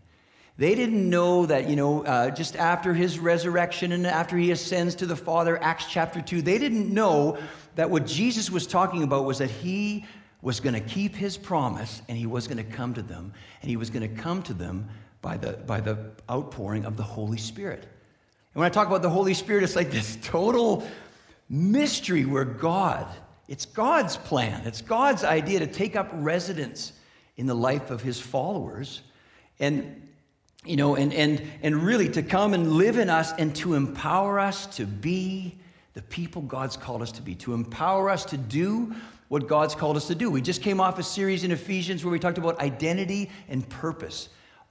They 0.58 0.74
didn't 0.74 1.08
know 1.08 1.46
that, 1.46 1.68
you 1.68 1.76
know, 1.76 2.04
uh, 2.04 2.30
just 2.30 2.56
after 2.56 2.92
his 2.92 3.16
resurrection 3.16 3.92
and 3.92 4.04
after 4.04 4.36
he 4.36 4.50
ascends 4.50 4.96
to 4.96 5.06
the 5.06 5.14
Father, 5.14 5.56
Acts 5.62 5.86
chapter 5.88 6.20
2, 6.20 6.42
they 6.42 6.58
didn't 6.58 6.92
know 6.92 7.38
that 7.76 7.88
what 7.90 8.04
Jesus 8.04 8.50
was 8.50 8.66
talking 8.66 9.04
about 9.04 9.24
was 9.24 9.38
that 9.38 9.50
he 9.50 10.04
was 10.42 10.58
going 10.58 10.74
to 10.74 10.80
keep 10.80 11.14
his 11.14 11.36
promise 11.36 12.02
and 12.08 12.18
he 12.18 12.26
was 12.26 12.48
going 12.48 12.56
to 12.56 12.64
come 12.64 12.92
to 12.94 13.02
them. 13.02 13.32
And 13.62 13.70
he 13.70 13.76
was 13.76 13.88
going 13.88 14.02
to 14.02 14.20
come 14.20 14.42
to 14.42 14.52
them 14.52 14.88
by 15.22 15.36
the, 15.36 15.52
by 15.52 15.80
the 15.80 16.10
outpouring 16.28 16.84
of 16.84 16.96
the 16.96 17.04
Holy 17.04 17.38
Spirit. 17.38 17.82
And 17.82 18.60
when 18.60 18.66
I 18.66 18.70
talk 18.70 18.88
about 18.88 19.02
the 19.02 19.10
Holy 19.10 19.34
Spirit, 19.34 19.62
it's 19.62 19.76
like 19.76 19.92
this 19.92 20.18
total 20.22 20.88
mystery 21.48 22.24
where 22.24 22.44
God, 22.44 23.06
it's 23.46 23.64
God's 23.64 24.16
plan, 24.16 24.66
it's 24.66 24.82
God's 24.82 25.22
idea 25.22 25.60
to 25.60 25.68
take 25.68 25.94
up 25.94 26.08
residence 26.14 26.94
in 27.36 27.46
the 27.46 27.54
life 27.54 27.92
of 27.92 28.02
his 28.02 28.20
followers. 28.20 29.02
And 29.60 30.07
you 30.68 30.76
know, 30.76 30.96
and, 30.96 31.12
and, 31.14 31.42
and 31.62 31.82
really 31.82 32.08
to 32.10 32.22
come 32.22 32.54
and 32.54 32.72
live 32.72 32.98
in 32.98 33.08
us 33.08 33.32
and 33.38 33.54
to 33.56 33.74
empower 33.74 34.38
us 34.38 34.66
to 34.76 34.86
be 34.86 35.58
the 35.94 36.02
people 36.02 36.42
God's 36.42 36.76
called 36.76 37.02
us 37.02 37.10
to 37.12 37.22
be, 37.22 37.34
to 37.36 37.54
empower 37.54 38.10
us 38.10 38.24
to 38.26 38.36
do 38.36 38.94
what 39.28 39.46
God's 39.46 39.74
called 39.74 39.96
us 39.96 40.06
to 40.08 40.14
do. 40.14 40.30
We 40.30 40.40
just 40.40 40.62
came 40.62 40.80
off 40.80 40.98
a 40.98 41.02
series 41.02 41.44
in 41.44 41.50
Ephesians 41.50 42.04
where 42.04 42.12
we 42.12 42.18
talked 42.18 42.38
about 42.38 42.60
identity 42.60 43.30
and 43.48 43.68
purpose. 43.68 44.28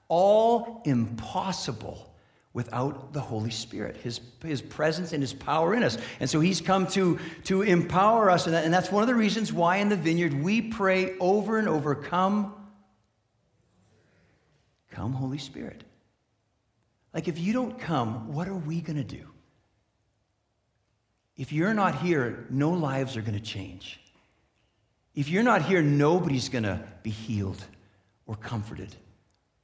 All 0.08 0.82
impossible 0.86 2.14
without 2.54 3.14
the 3.14 3.20
Holy 3.20 3.52
Spirit, 3.52 3.98
his, 3.98 4.20
his 4.44 4.62
presence 4.62 5.14
and 5.14 5.22
his 5.22 5.34
power 5.34 5.76
in 5.76 5.84
us. 5.84 5.98
And 6.20 6.30
so 6.30 6.40
he's 6.40 6.60
come 6.60 6.88
to, 6.88 7.20
to 7.44 7.62
empower 7.62 8.32
us. 8.32 8.46
And, 8.48 8.56
that, 8.56 8.66
and 8.66 8.74
that's 8.74 8.92
one 8.92 9.04
of 9.04 9.08
the 9.08 9.16
reasons 9.16 9.54
why 9.54 9.78
in 9.78 9.90
the 9.90 9.96
vineyard 9.96 10.34
we 10.34 10.62
pray 10.62 11.18
over 11.20 11.60
and 11.60 11.70
over 11.70 11.94
come, 11.94 12.56
come, 14.98 15.14
Holy 15.14 15.38
Spirit. 15.38 15.84
Like 17.14 17.28
if 17.28 17.38
you 17.38 17.54
don't 17.54 17.80
come, 17.80 18.34
what 18.34 18.48
are 18.48 18.56
we 18.56 18.82
going 18.82 18.98
to 18.98 19.04
do? 19.04 19.28
If 21.38 21.52
you're 21.52 21.76
not 21.76 22.00
here, 22.00 22.48
no 22.50 22.72
lives 22.72 23.16
are 23.16 23.22
going 23.22 23.38
to 23.38 23.44
change. 23.44 24.00
If 25.14 25.30
you're 25.30 25.44
not 25.44 25.62
here, 25.62 25.84
nobody's 25.84 26.50
going 26.50 26.64
to 26.64 26.84
be 27.04 27.12
healed 27.12 27.64
or 28.26 28.36
comforted 28.36 28.96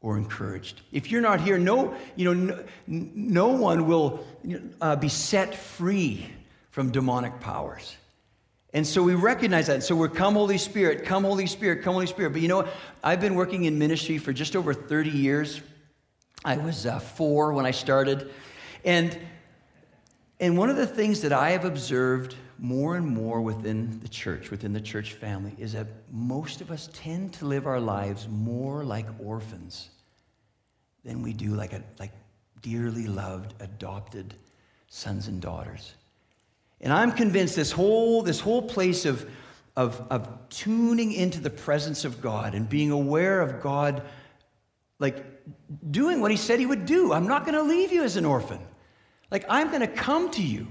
or 0.02 0.18
encouraged. 0.18 0.82
If 0.92 1.10
you're 1.10 1.22
not 1.22 1.42
here, 1.42 1.58
no, 1.58 1.96
you 2.16 2.26
know, 2.26 2.34
no, 2.88 3.10
no 3.16 3.48
one 3.48 3.88
will 3.88 4.24
uh, 4.82 4.96
be 4.98 5.10
set 5.10 5.56
free 5.56 6.28
from 6.70 6.92
demonic 6.92 7.40
powers. 7.40 7.98
And 8.74 8.86
so 8.86 9.04
we 9.04 9.14
recognize 9.14 9.68
that. 9.68 9.76
And 9.76 9.84
So 9.84 9.96
we're 9.96 10.10
come 10.10 10.34
Holy 10.34 10.58
Spirit, 10.58 11.06
come 11.06 11.24
Holy 11.24 11.46
Spirit, 11.46 11.84
come 11.84 11.94
Holy 11.94 12.08
Spirit. 12.08 12.34
But 12.34 12.42
you 12.42 12.48
know 12.48 12.58
what? 12.58 12.74
I've 13.04 13.22
been 13.22 13.36
working 13.36 13.66
in 13.66 13.78
ministry 13.78 14.18
for 14.18 14.34
just 14.34 14.56
over 14.56 14.74
30 14.74 15.12
years. 15.12 15.62
I 16.44 16.58
was 16.58 16.86
uh, 16.86 17.00
four 17.00 17.54
when 17.54 17.66
I 17.66 17.72
started. 17.72 18.32
And, 18.84 19.18
and 20.40 20.58
one 20.58 20.70
of 20.70 20.76
the 20.76 20.88
things 20.88 21.22
that 21.22 21.32
I 21.32 21.52
have 21.52 21.66
observed 21.66 22.36
more 22.58 22.96
and 22.96 23.06
more 23.06 23.42
within 23.42 24.00
the 24.00 24.08
church, 24.08 24.50
within 24.50 24.74
the 24.74 24.82
church 24.82 25.14
family, 25.14 25.54
is 25.60 25.74
that 25.74 25.88
most 26.12 26.60
of 26.62 26.72
us 26.72 26.90
tend 26.94 27.34
to 27.34 27.46
live 27.46 27.68
our 27.68 27.80
lives 27.80 28.28
more 28.28 28.84
like 28.84 29.06
orphans 29.20 29.90
than 31.06 31.22
we 31.22 31.34
do 31.34 31.54
like, 31.54 31.74
a, 31.74 31.84
like 32.00 32.12
dearly 32.62 33.06
loved, 33.06 33.54
adopted 33.62 34.34
sons 34.88 35.28
and 35.28 35.42
daughters. 35.42 35.94
And 36.84 36.92
I'm 36.92 37.14
convinced 37.14 37.56
this 37.56 37.72
whole, 37.72 38.22
this 38.22 38.42
whole 38.42 38.62
place 38.62 39.06
of, 39.06 39.28
of, 39.76 40.06
of 40.12 40.30
tuning 40.50 41.14
into 41.14 41.40
the 41.40 41.50
presence 41.50 42.04
of 42.04 42.22
God 42.22 42.54
and 42.54 42.68
being 42.70 42.92
aware 42.92 43.40
of 43.40 43.62
God, 43.62 44.04
like 45.00 45.26
doing 45.90 46.20
what 46.20 46.30
He 46.30 46.38
said 46.38 46.60
He 46.60 46.66
would 46.66 46.86
do. 46.86 47.14
I'm 47.14 47.26
not 47.26 47.46
going 47.46 47.56
to 47.56 47.64
leave 47.64 47.94
you 47.94 48.04
as 48.04 48.18
an 48.18 48.26
orphan. 48.26 48.60
Like, 49.32 49.46
I'm 49.50 49.70
going 49.70 49.80
to 49.80 49.88
come 49.88 50.30
to 50.32 50.44
you. 50.44 50.68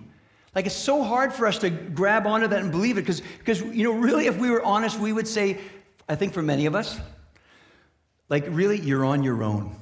Like, 0.54 0.66
it's 0.66 0.76
so 0.76 1.02
hard 1.02 1.32
for 1.32 1.46
us 1.46 1.58
to 1.60 1.70
grab 1.70 2.26
onto 2.26 2.46
that 2.46 2.60
and 2.60 2.70
believe 2.70 2.98
it 2.98 3.00
because, 3.00 3.22
because, 3.38 3.62
you 3.62 3.82
know, 3.82 3.92
really, 3.92 4.26
if 4.26 4.36
we 4.36 4.50
were 4.50 4.62
honest, 4.62 5.00
we 5.00 5.14
would 5.14 5.26
say, 5.26 5.58
I 6.10 6.14
think 6.14 6.34
for 6.34 6.42
many 6.42 6.66
of 6.66 6.74
us, 6.74 7.00
like, 8.28 8.44
really, 8.48 8.78
you're 8.78 9.06
on 9.06 9.22
your 9.22 9.42
own 9.42 9.74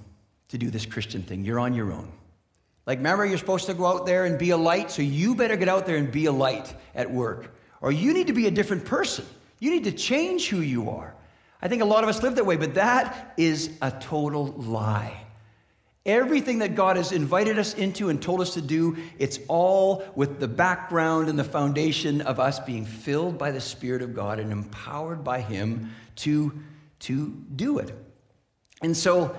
to 0.48 0.58
do 0.58 0.70
this 0.70 0.86
Christian 0.86 1.22
thing. 1.22 1.44
You're 1.44 1.58
on 1.58 1.74
your 1.74 1.92
own. 1.92 2.10
Like, 2.90 2.98
remember, 2.98 3.24
you're 3.24 3.38
supposed 3.38 3.66
to 3.66 3.74
go 3.74 3.86
out 3.86 4.04
there 4.04 4.24
and 4.24 4.36
be 4.36 4.50
a 4.50 4.56
light, 4.56 4.90
so 4.90 5.00
you 5.00 5.36
better 5.36 5.54
get 5.54 5.68
out 5.68 5.86
there 5.86 5.96
and 5.96 6.10
be 6.10 6.26
a 6.26 6.32
light 6.32 6.74
at 6.92 7.08
work. 7.08 7.54
Or 7.80 7.92
you 7.92 8.12
need 8.12 8.26
to 8.26 8.32
be 8.32 8.48
a 8.48 8.50
different 8.50 8.84
person. 8.84 9.24
You 9.60 9.70
need 9.70 9.84
to 9.84 9.92
change 9.92 10.48
who 10.48 10.60
you 10.60 10.90
are. 10.90 11.14
I 11.62 11.68
think 11.68 11.82
a 11.82 11.84
lot 11.84 12.02
of 12.02 12.10
us 12.10 12.20
live 12.20 12.34
that 12.34 12.46
way, 12.46 12.56
but 12.56 12.74
that 12.74 13.32
is 13.36 13.70
a 13.80 13.92
total 13.92 14.46
lie. 14.46 15.24
Everything 16.04 16.58
that 16.58 16.74
God 16.74 16.96
has 16.96 17.12
invited 17.12 17.60
us 17.60 17.74
into 17.74 18.08
and 18.08 18.20
told 18.20 18.40
us 18.40 18.54
to 18.54 18.60
do, 18.60 18.96
it's 19.20 19.38
all 19.46 20.02
with 20.16 20.40
the 20.40 20.48
background 20.48 21.28
and 21.28 21.38
the 21.38 21.44
foundation 21.44 22.20
of 22.20 22.40
us 22.40 22.58
being 22.58 22.84
filled 22.84 23.38
by 23.38 23.52
the 23.52 23.60
Spirit 23.60 24.02
of 24.02 24.16
God 24.16 24.40
and 24.40 24.50
empowered 24.50 25.22
by 25.22 25.42
Him 25.42 25.94
to, 26.16 26.60
to 26.98 27.28
do 27.54 27.78
it. 27.78 27.94
And 28.82 28.96
so, 28.96 29.36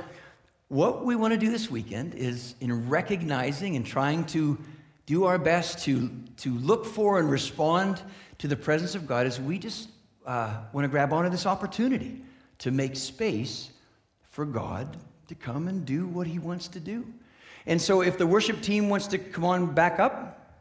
what 0.72 1.04
we 1.04 1.18
want 1.18 1.34
to 1.34 1.38
do 1.38 1.52
this 1.52 1.70
weekend 1.70 2.16
is 2.16 2.56
in 2.62 2.88
recognizing 2.88 3.76
and 3.76 3.86
trying 3.86 4.24
to 4.24 4.58
do 5.06 5.26
our 5.26 5.38
best 5.38 5.84
to, 5.84 6.10
to 6.38 6.54
look 6.60 6.86
for 6.86 7.20
and 7.20 7.30
respond 7.30 8.02
to 8.38 8.48
the 8.48 8.56
presence 8.56 8.96
of 8.96 9.06
God, 9.06 9.28
is 9.28 9.38
we 9.38 9.60
just 9.60 9.90
uh, 10.26 10.62
want 10.72 10.86
to 10.86 10.88
grab 10.88 11.12
onto 11.12 11.30
this 11.30 11.46
opportunity 11.46 12.22
to 12.60 12.72
make 12.72 12.96
space 12.96 13.70
for 14.30 14.46
God 14.46 14.96
to 15.28 15.36
come 15.36 15.68
and 15.68 15.86
do 15.86 16.08
what 16.08 16.26
He 16.26 16.40
wants 16.40 16.70
to 16.70 16.80
do. 16.80 17.06
And 17.66 17.82
so, 17.82 18.00
if 18.00 18.18
the 18.18 18.26
worship 18.26 18.62
team 18.62 18.88
wants 18.88 19.08
to 19.08 19.18
come 19.18 19.44
on 19.44 19.74
back 19.74 20.00
up, 20.00 20.56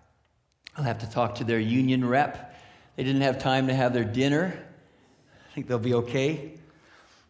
I'll 0.76 0.82
have 0.82 0.98
to 0.98 1.10
talk 1.10 1.36
to 1.36 1.44
their 1.44 1.60
union 1.60 2.04
rep. 2.04 2.58
They 2.96 3.04
didn't 3.04 3.22
have 3.22 3.38
time 3.38 3.68
to 3.68 3.74
have 3.74 3.92
their 3.92 4.02
dinner. 4.02 4.60
I 5.48 5.54
think 5.54 5.68
they'll 5.68 5.78
be 5.78 5.94
okay. 5.94 6.54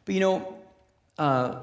But 0.07 0.15
you 0.15 0.21
know, 0.23 0.57
uh, 1.19 1.57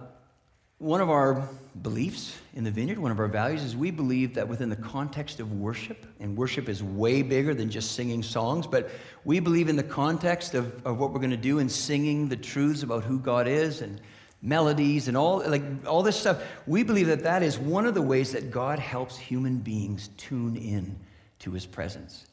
one 0.79 1.01
of 1.01 1.10
our 1.10 1.50
beliefs 1.81 2.38
in 2.53 2.63
the 2.63 2.69
vineyard, 2.69 3.00
one 3.00 3.12
of 3.12 3.19
our 3.19 3.27
values, 3.27 3.63
is 3.63 3.75
we 3.75 3.89
believe 3.89 4.36
that 4.36 4.48
within 4.48 4.69
the 4.69 4.75
context 4.75 5.39
of 5.39 5.51
worship, 5.53 6.05
and 6.19 6.38
worship 6.38 6.69
is 6.69 6.84
way 6.84 7.24
bigger 7.24 7.55
than 7.55 7.69
just 7.69 7.93
singing 7.93 8.22
songs, 8.22 8.67
but 8.67 8.91
we 9.25 9.39
believe 9.39 9.69
in 9.69 9.75
the 9.75 9.84
context 9.84 10.53
of, 10.53 10.86
of 10.86 11.00
what 11.00 11.12
we're 11.12 11.19
going 11.19 11.31
to 11.31 11.38
do 11.38 11.57
in 11.57 11.67
singing 11.67 12.29
the 12.29 12.36
truths 12.36 12.84
about 12.84 13.03
who 13.03 13.17
God 13.19 13.48
is 13.48 13.81
and 13.81 14.00
melodies 14.43 15.07
and 15.07 15.17
all 15.17 15.41
like 15.48 15.63
all 15.88 16.03
this 16.03 16.15
stuff. 16.15 16.43
We 16.67 16.84
believe 16.84 17.07
that 17.07 17.24
that 17.24 17.41
is 17.41 17.57
one 17.57 17.88
of 17.88 17.96
the 17.96 18.03
ways 18.03 18.34
that 18.34 18.51
god 18.51 18.77
helps 18.77 19.17
human 19.17 19.57
beings 19.57 20.12
tune 20.15 20.55
in 20.55 20.96
to 21.39 21.51
his 21.51 21.65
presence. 21.65 22.27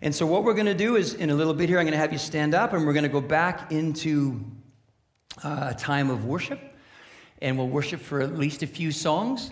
And 0.00 0.14
so 0.14 0.24
what 0.24 0.44
we're 0.44 0.54
going 0.54 0.66
to 0.66 0.74
do 0.74 0.96
is 0.96 1.12
in 1.12 1.28
a 1.28 1.34
little 1.34 1.52
bit 1.52 1.68
here 1.68 1.78
i'm 1.78 1.84
going 1.84 1.92
to 1.92 1.98
have 1.98 2.10
you 2.10 2.18
stand 2.18 2.54
up 2.54 2.72
and 2.72 2.86
we're 2.86 2.94
going 2.94 3.02
to 3.02 3.10
go 3.10 3.20
back 3.20 3.70
into 3.70 4.42
uh, 5.44 5.72
a 5.72 5.78
time 5.78 6.08
of 6.08 6.24
worship 6.24 6.71
and 7.42 7.58
we'll 7.58 7.68
worship 7.68 8.00
for 8.00 8.22
at 8.22 8.38
least 8.38 8.62
a 8.62 8.66
few 8.66 8.92
songs. 8.92 9.50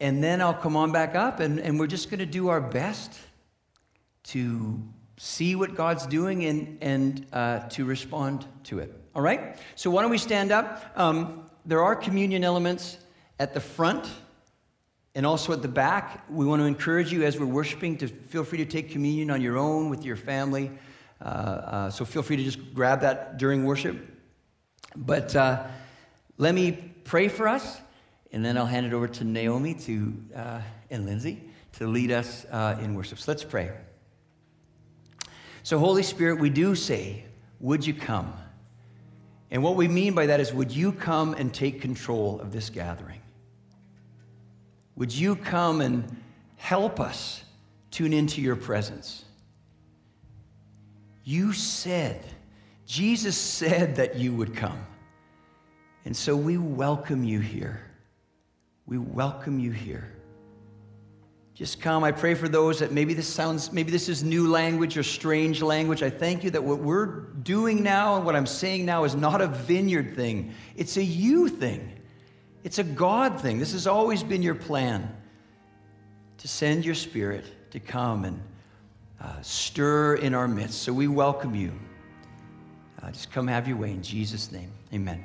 And 0.00 0.22
then 0.22 0.42
I'll 0.42 0.52
come 0.52 0.76
on 0.76 0.92
back 0.92 1.14
up, 1.14 1.40
and, 1.40 1.58
and 1.58 1.80
we're 1.80 1.86
just 1.86 2.10
going 2.10 2.18
to 2.18 2.26
do 2.26 2.48
our 2.48 2.60
best 2.60 3.18
to 4.24 4.82
see 5.16 5.54
what 5.54 5.74
God's 5.74 6.06
doing 6.06 6.44
and, 6.44 6.78
and 6.82 7.26
uh, 7.32 7.60
to 7.70 7.86
respond 7.86 8.44
to 8.64 8.80
it. 8.80 8.92
All 9.14 9.22
right? 9.22 9.56
So, 9.76 9.88
why 9.88 10.02
don't 10.02 10.10
we 10.10 10.18
stand 10.18 10.52
up? 10.52 10.84
Um, 10.96 11.48
there 11.64 11.82
are 11.82 11.96
communion 11.96 12.44
elements 12.44 12.98
at 13.38 13.54
the 13.54 13.60
front 13.60 14.10
and 15.14 15.24
also 15.24 15.54
at 15.54 15.62
the 15.62 15.68
back. 15.68 16.24
We 16.28 16.44
want 16.44 16.60
to 16.60 16.66
encourage 16.66 17.10
you 17.10 17.22
as 17.22 17.40
we're 17.40 17.46
worshiping 17.46 17.96
to 17.98 18.08
feel 18.08 18.44
free 18.44 18.58
to 18.58 18.66
take 18.66 18.90
communion 18.90 19.30
on 19.30 19.40
your 19.40 19.56
own 19.56 19.88
with 19.88 20.04
your 20.04 20.16
family. 20.16 20.70
Uh, 21.22 21.24
uh, 21.24 21.90
so, 21.90 22.04
feel 22.04 22.22
free 22.22 22.36
to 22.36 22.44
just 22.44 22.74
grab 22.74 23.00
that 23.00 23.38
during 23.38 23.64
worship. 23.64 23.96
But 24.94 25.34
uh, 25.34 25.66
let 26.36 26.54
me 26.54 26.92
pray 27.06 27.28
for 27.28 27.48
us, 27.48 27.80
and 28.32 28.44
then 28.44 28.58
I'll 28.58 28.66
hand 28.66 28.84
it 28.84 28.92
over 28.92 29.08
to 29.08 29.24
Naomi 29.24 29.74
to, 29.74 30.14
uh, 30.34 30.60
and 30.90 31.06
Lindsay 31.06 31.42
to 31.78 31.86
lead 31.86 32.10
us 32.10 32.44
uh, 32.50 32.76
in 32.80 32.94
worship. 32.94 33.18
So 33.18 33.30
let's 33.30 33.44
pray. 33.44 33.70
So, 35.62 35.78
Holy 35.78 36.02
Spirit, 36.02 36.40
we 36.40 36.50
do 36.50 36.74
say, 36.74 37.24
Would 37.60 37.86
you 37.86 37.94
come? 37.94 38.32
And 39.50 39.62
what 39.62 39.76
we 39.76 39.88
mean 39.88 40.14
by 40.14 40.26
that 40.26 40.40
is, 40.40 40.52
Would 40.52 40.72
you 40.72 40.92
come 40.92 41.34
and 41.34 41.52
take 41.54 41.80
control 41.80 42.40
of 42.40 42.52
this 42.52 42.70
gathering? 42.70 43.20
Would 44.96 45.14
you 45.14 45.36
come 45.36 45.80
and 45.80 46.04
help 46.56 47.00
us 47.00 47.44
tune 47.90 48.12
into 48.12 48.40
your 48.40 48.56
presence? 48.56 49.24
You 51.24 51.52
said, 51.52 52.24
Jesus 52.86 53.36
said 53.36 53.96
that 53.96 54.16
you 54.16 54.32
would 54.32 54.54
come. 54.54 54.86
And 56.06 56.16
so 56.16 56.36
we 56.36 56.56
welcome 56.56 57.24
you 57.24 57.40
here. 57.40 57.82
We 58.86 58.96
welcome 58.96 59.58
you 59.58 59.72
here. 59.72 60.08
Just 61.52 61.80
come. 61.80 62.04
I 62.04 62.12
pray 62.12 62.34
for 62.34 62.48
those 62.48 62.78
that 62.78 62.92
maybe 62.92 63.12
this 63.12 63.26
sounds, 63.26 63.72
maybe 63.72 63.90
this 63.90 64.08
is 64.08 64.22
new 64.22 64.48
language 64.48 64.96
or 64.96 65.02
strange 65.02 65.62
language. 65.62 66.04
I 66.04 66.10
thank 66.10 66.44
you 66.44 66.50
that 66.50 66.62
what 66.62 66.78
we're 66.78 67.22
doing 67.42 67.82
now 67.82 68.14
and 68.14 68.24
what 68.24 68.36
I'm 68.36 68.46
saying 68.46 68.86
now 68.86 69.02
is 69.02 69.16
not 69.16 69.40
a 69.40 69.48
vineyard 69.48 70.14
thing, 70.14 70.54
it's 70.76 70.96
a 70.96 71.02
you 71.02 71.48
thing. 71.48 71.92
It's 72.62 72.78
a 72.78 72.84
God 72.84 73.40
thing. 73.40 73.58
This 73.58 73.72
has 73.72 73.88
always 73.88 74.22
been 74.22 74.42
your 74.42 74.54
plan 74.54 75.12
to 76.38 76.46
send 76.46 76.84
your 76.84 76.94
spirit 76.94 77.44
to 77.72 77.80
come 77.80 78.24
and 78.24 78.40
uh, 79.20 79.40
stir 79.42 80.16
in 80.16 80.34
our 80.34 80.46
midst. 80.46 80.82
So 80.82 80.92
we 80.92 81.08
welcome 81.08 81.56
you. 81.56 81.72
Uh, 83.02 83.10
just 83.10 83.32
come 83.32 83.48
have 83.48 83.66
your 83.66 83.76
way 83.76 83.90
in 83.90 84.02
Jesus' 84.02 84.52
name. 84.52 84.70
Amen. 84.94 85.24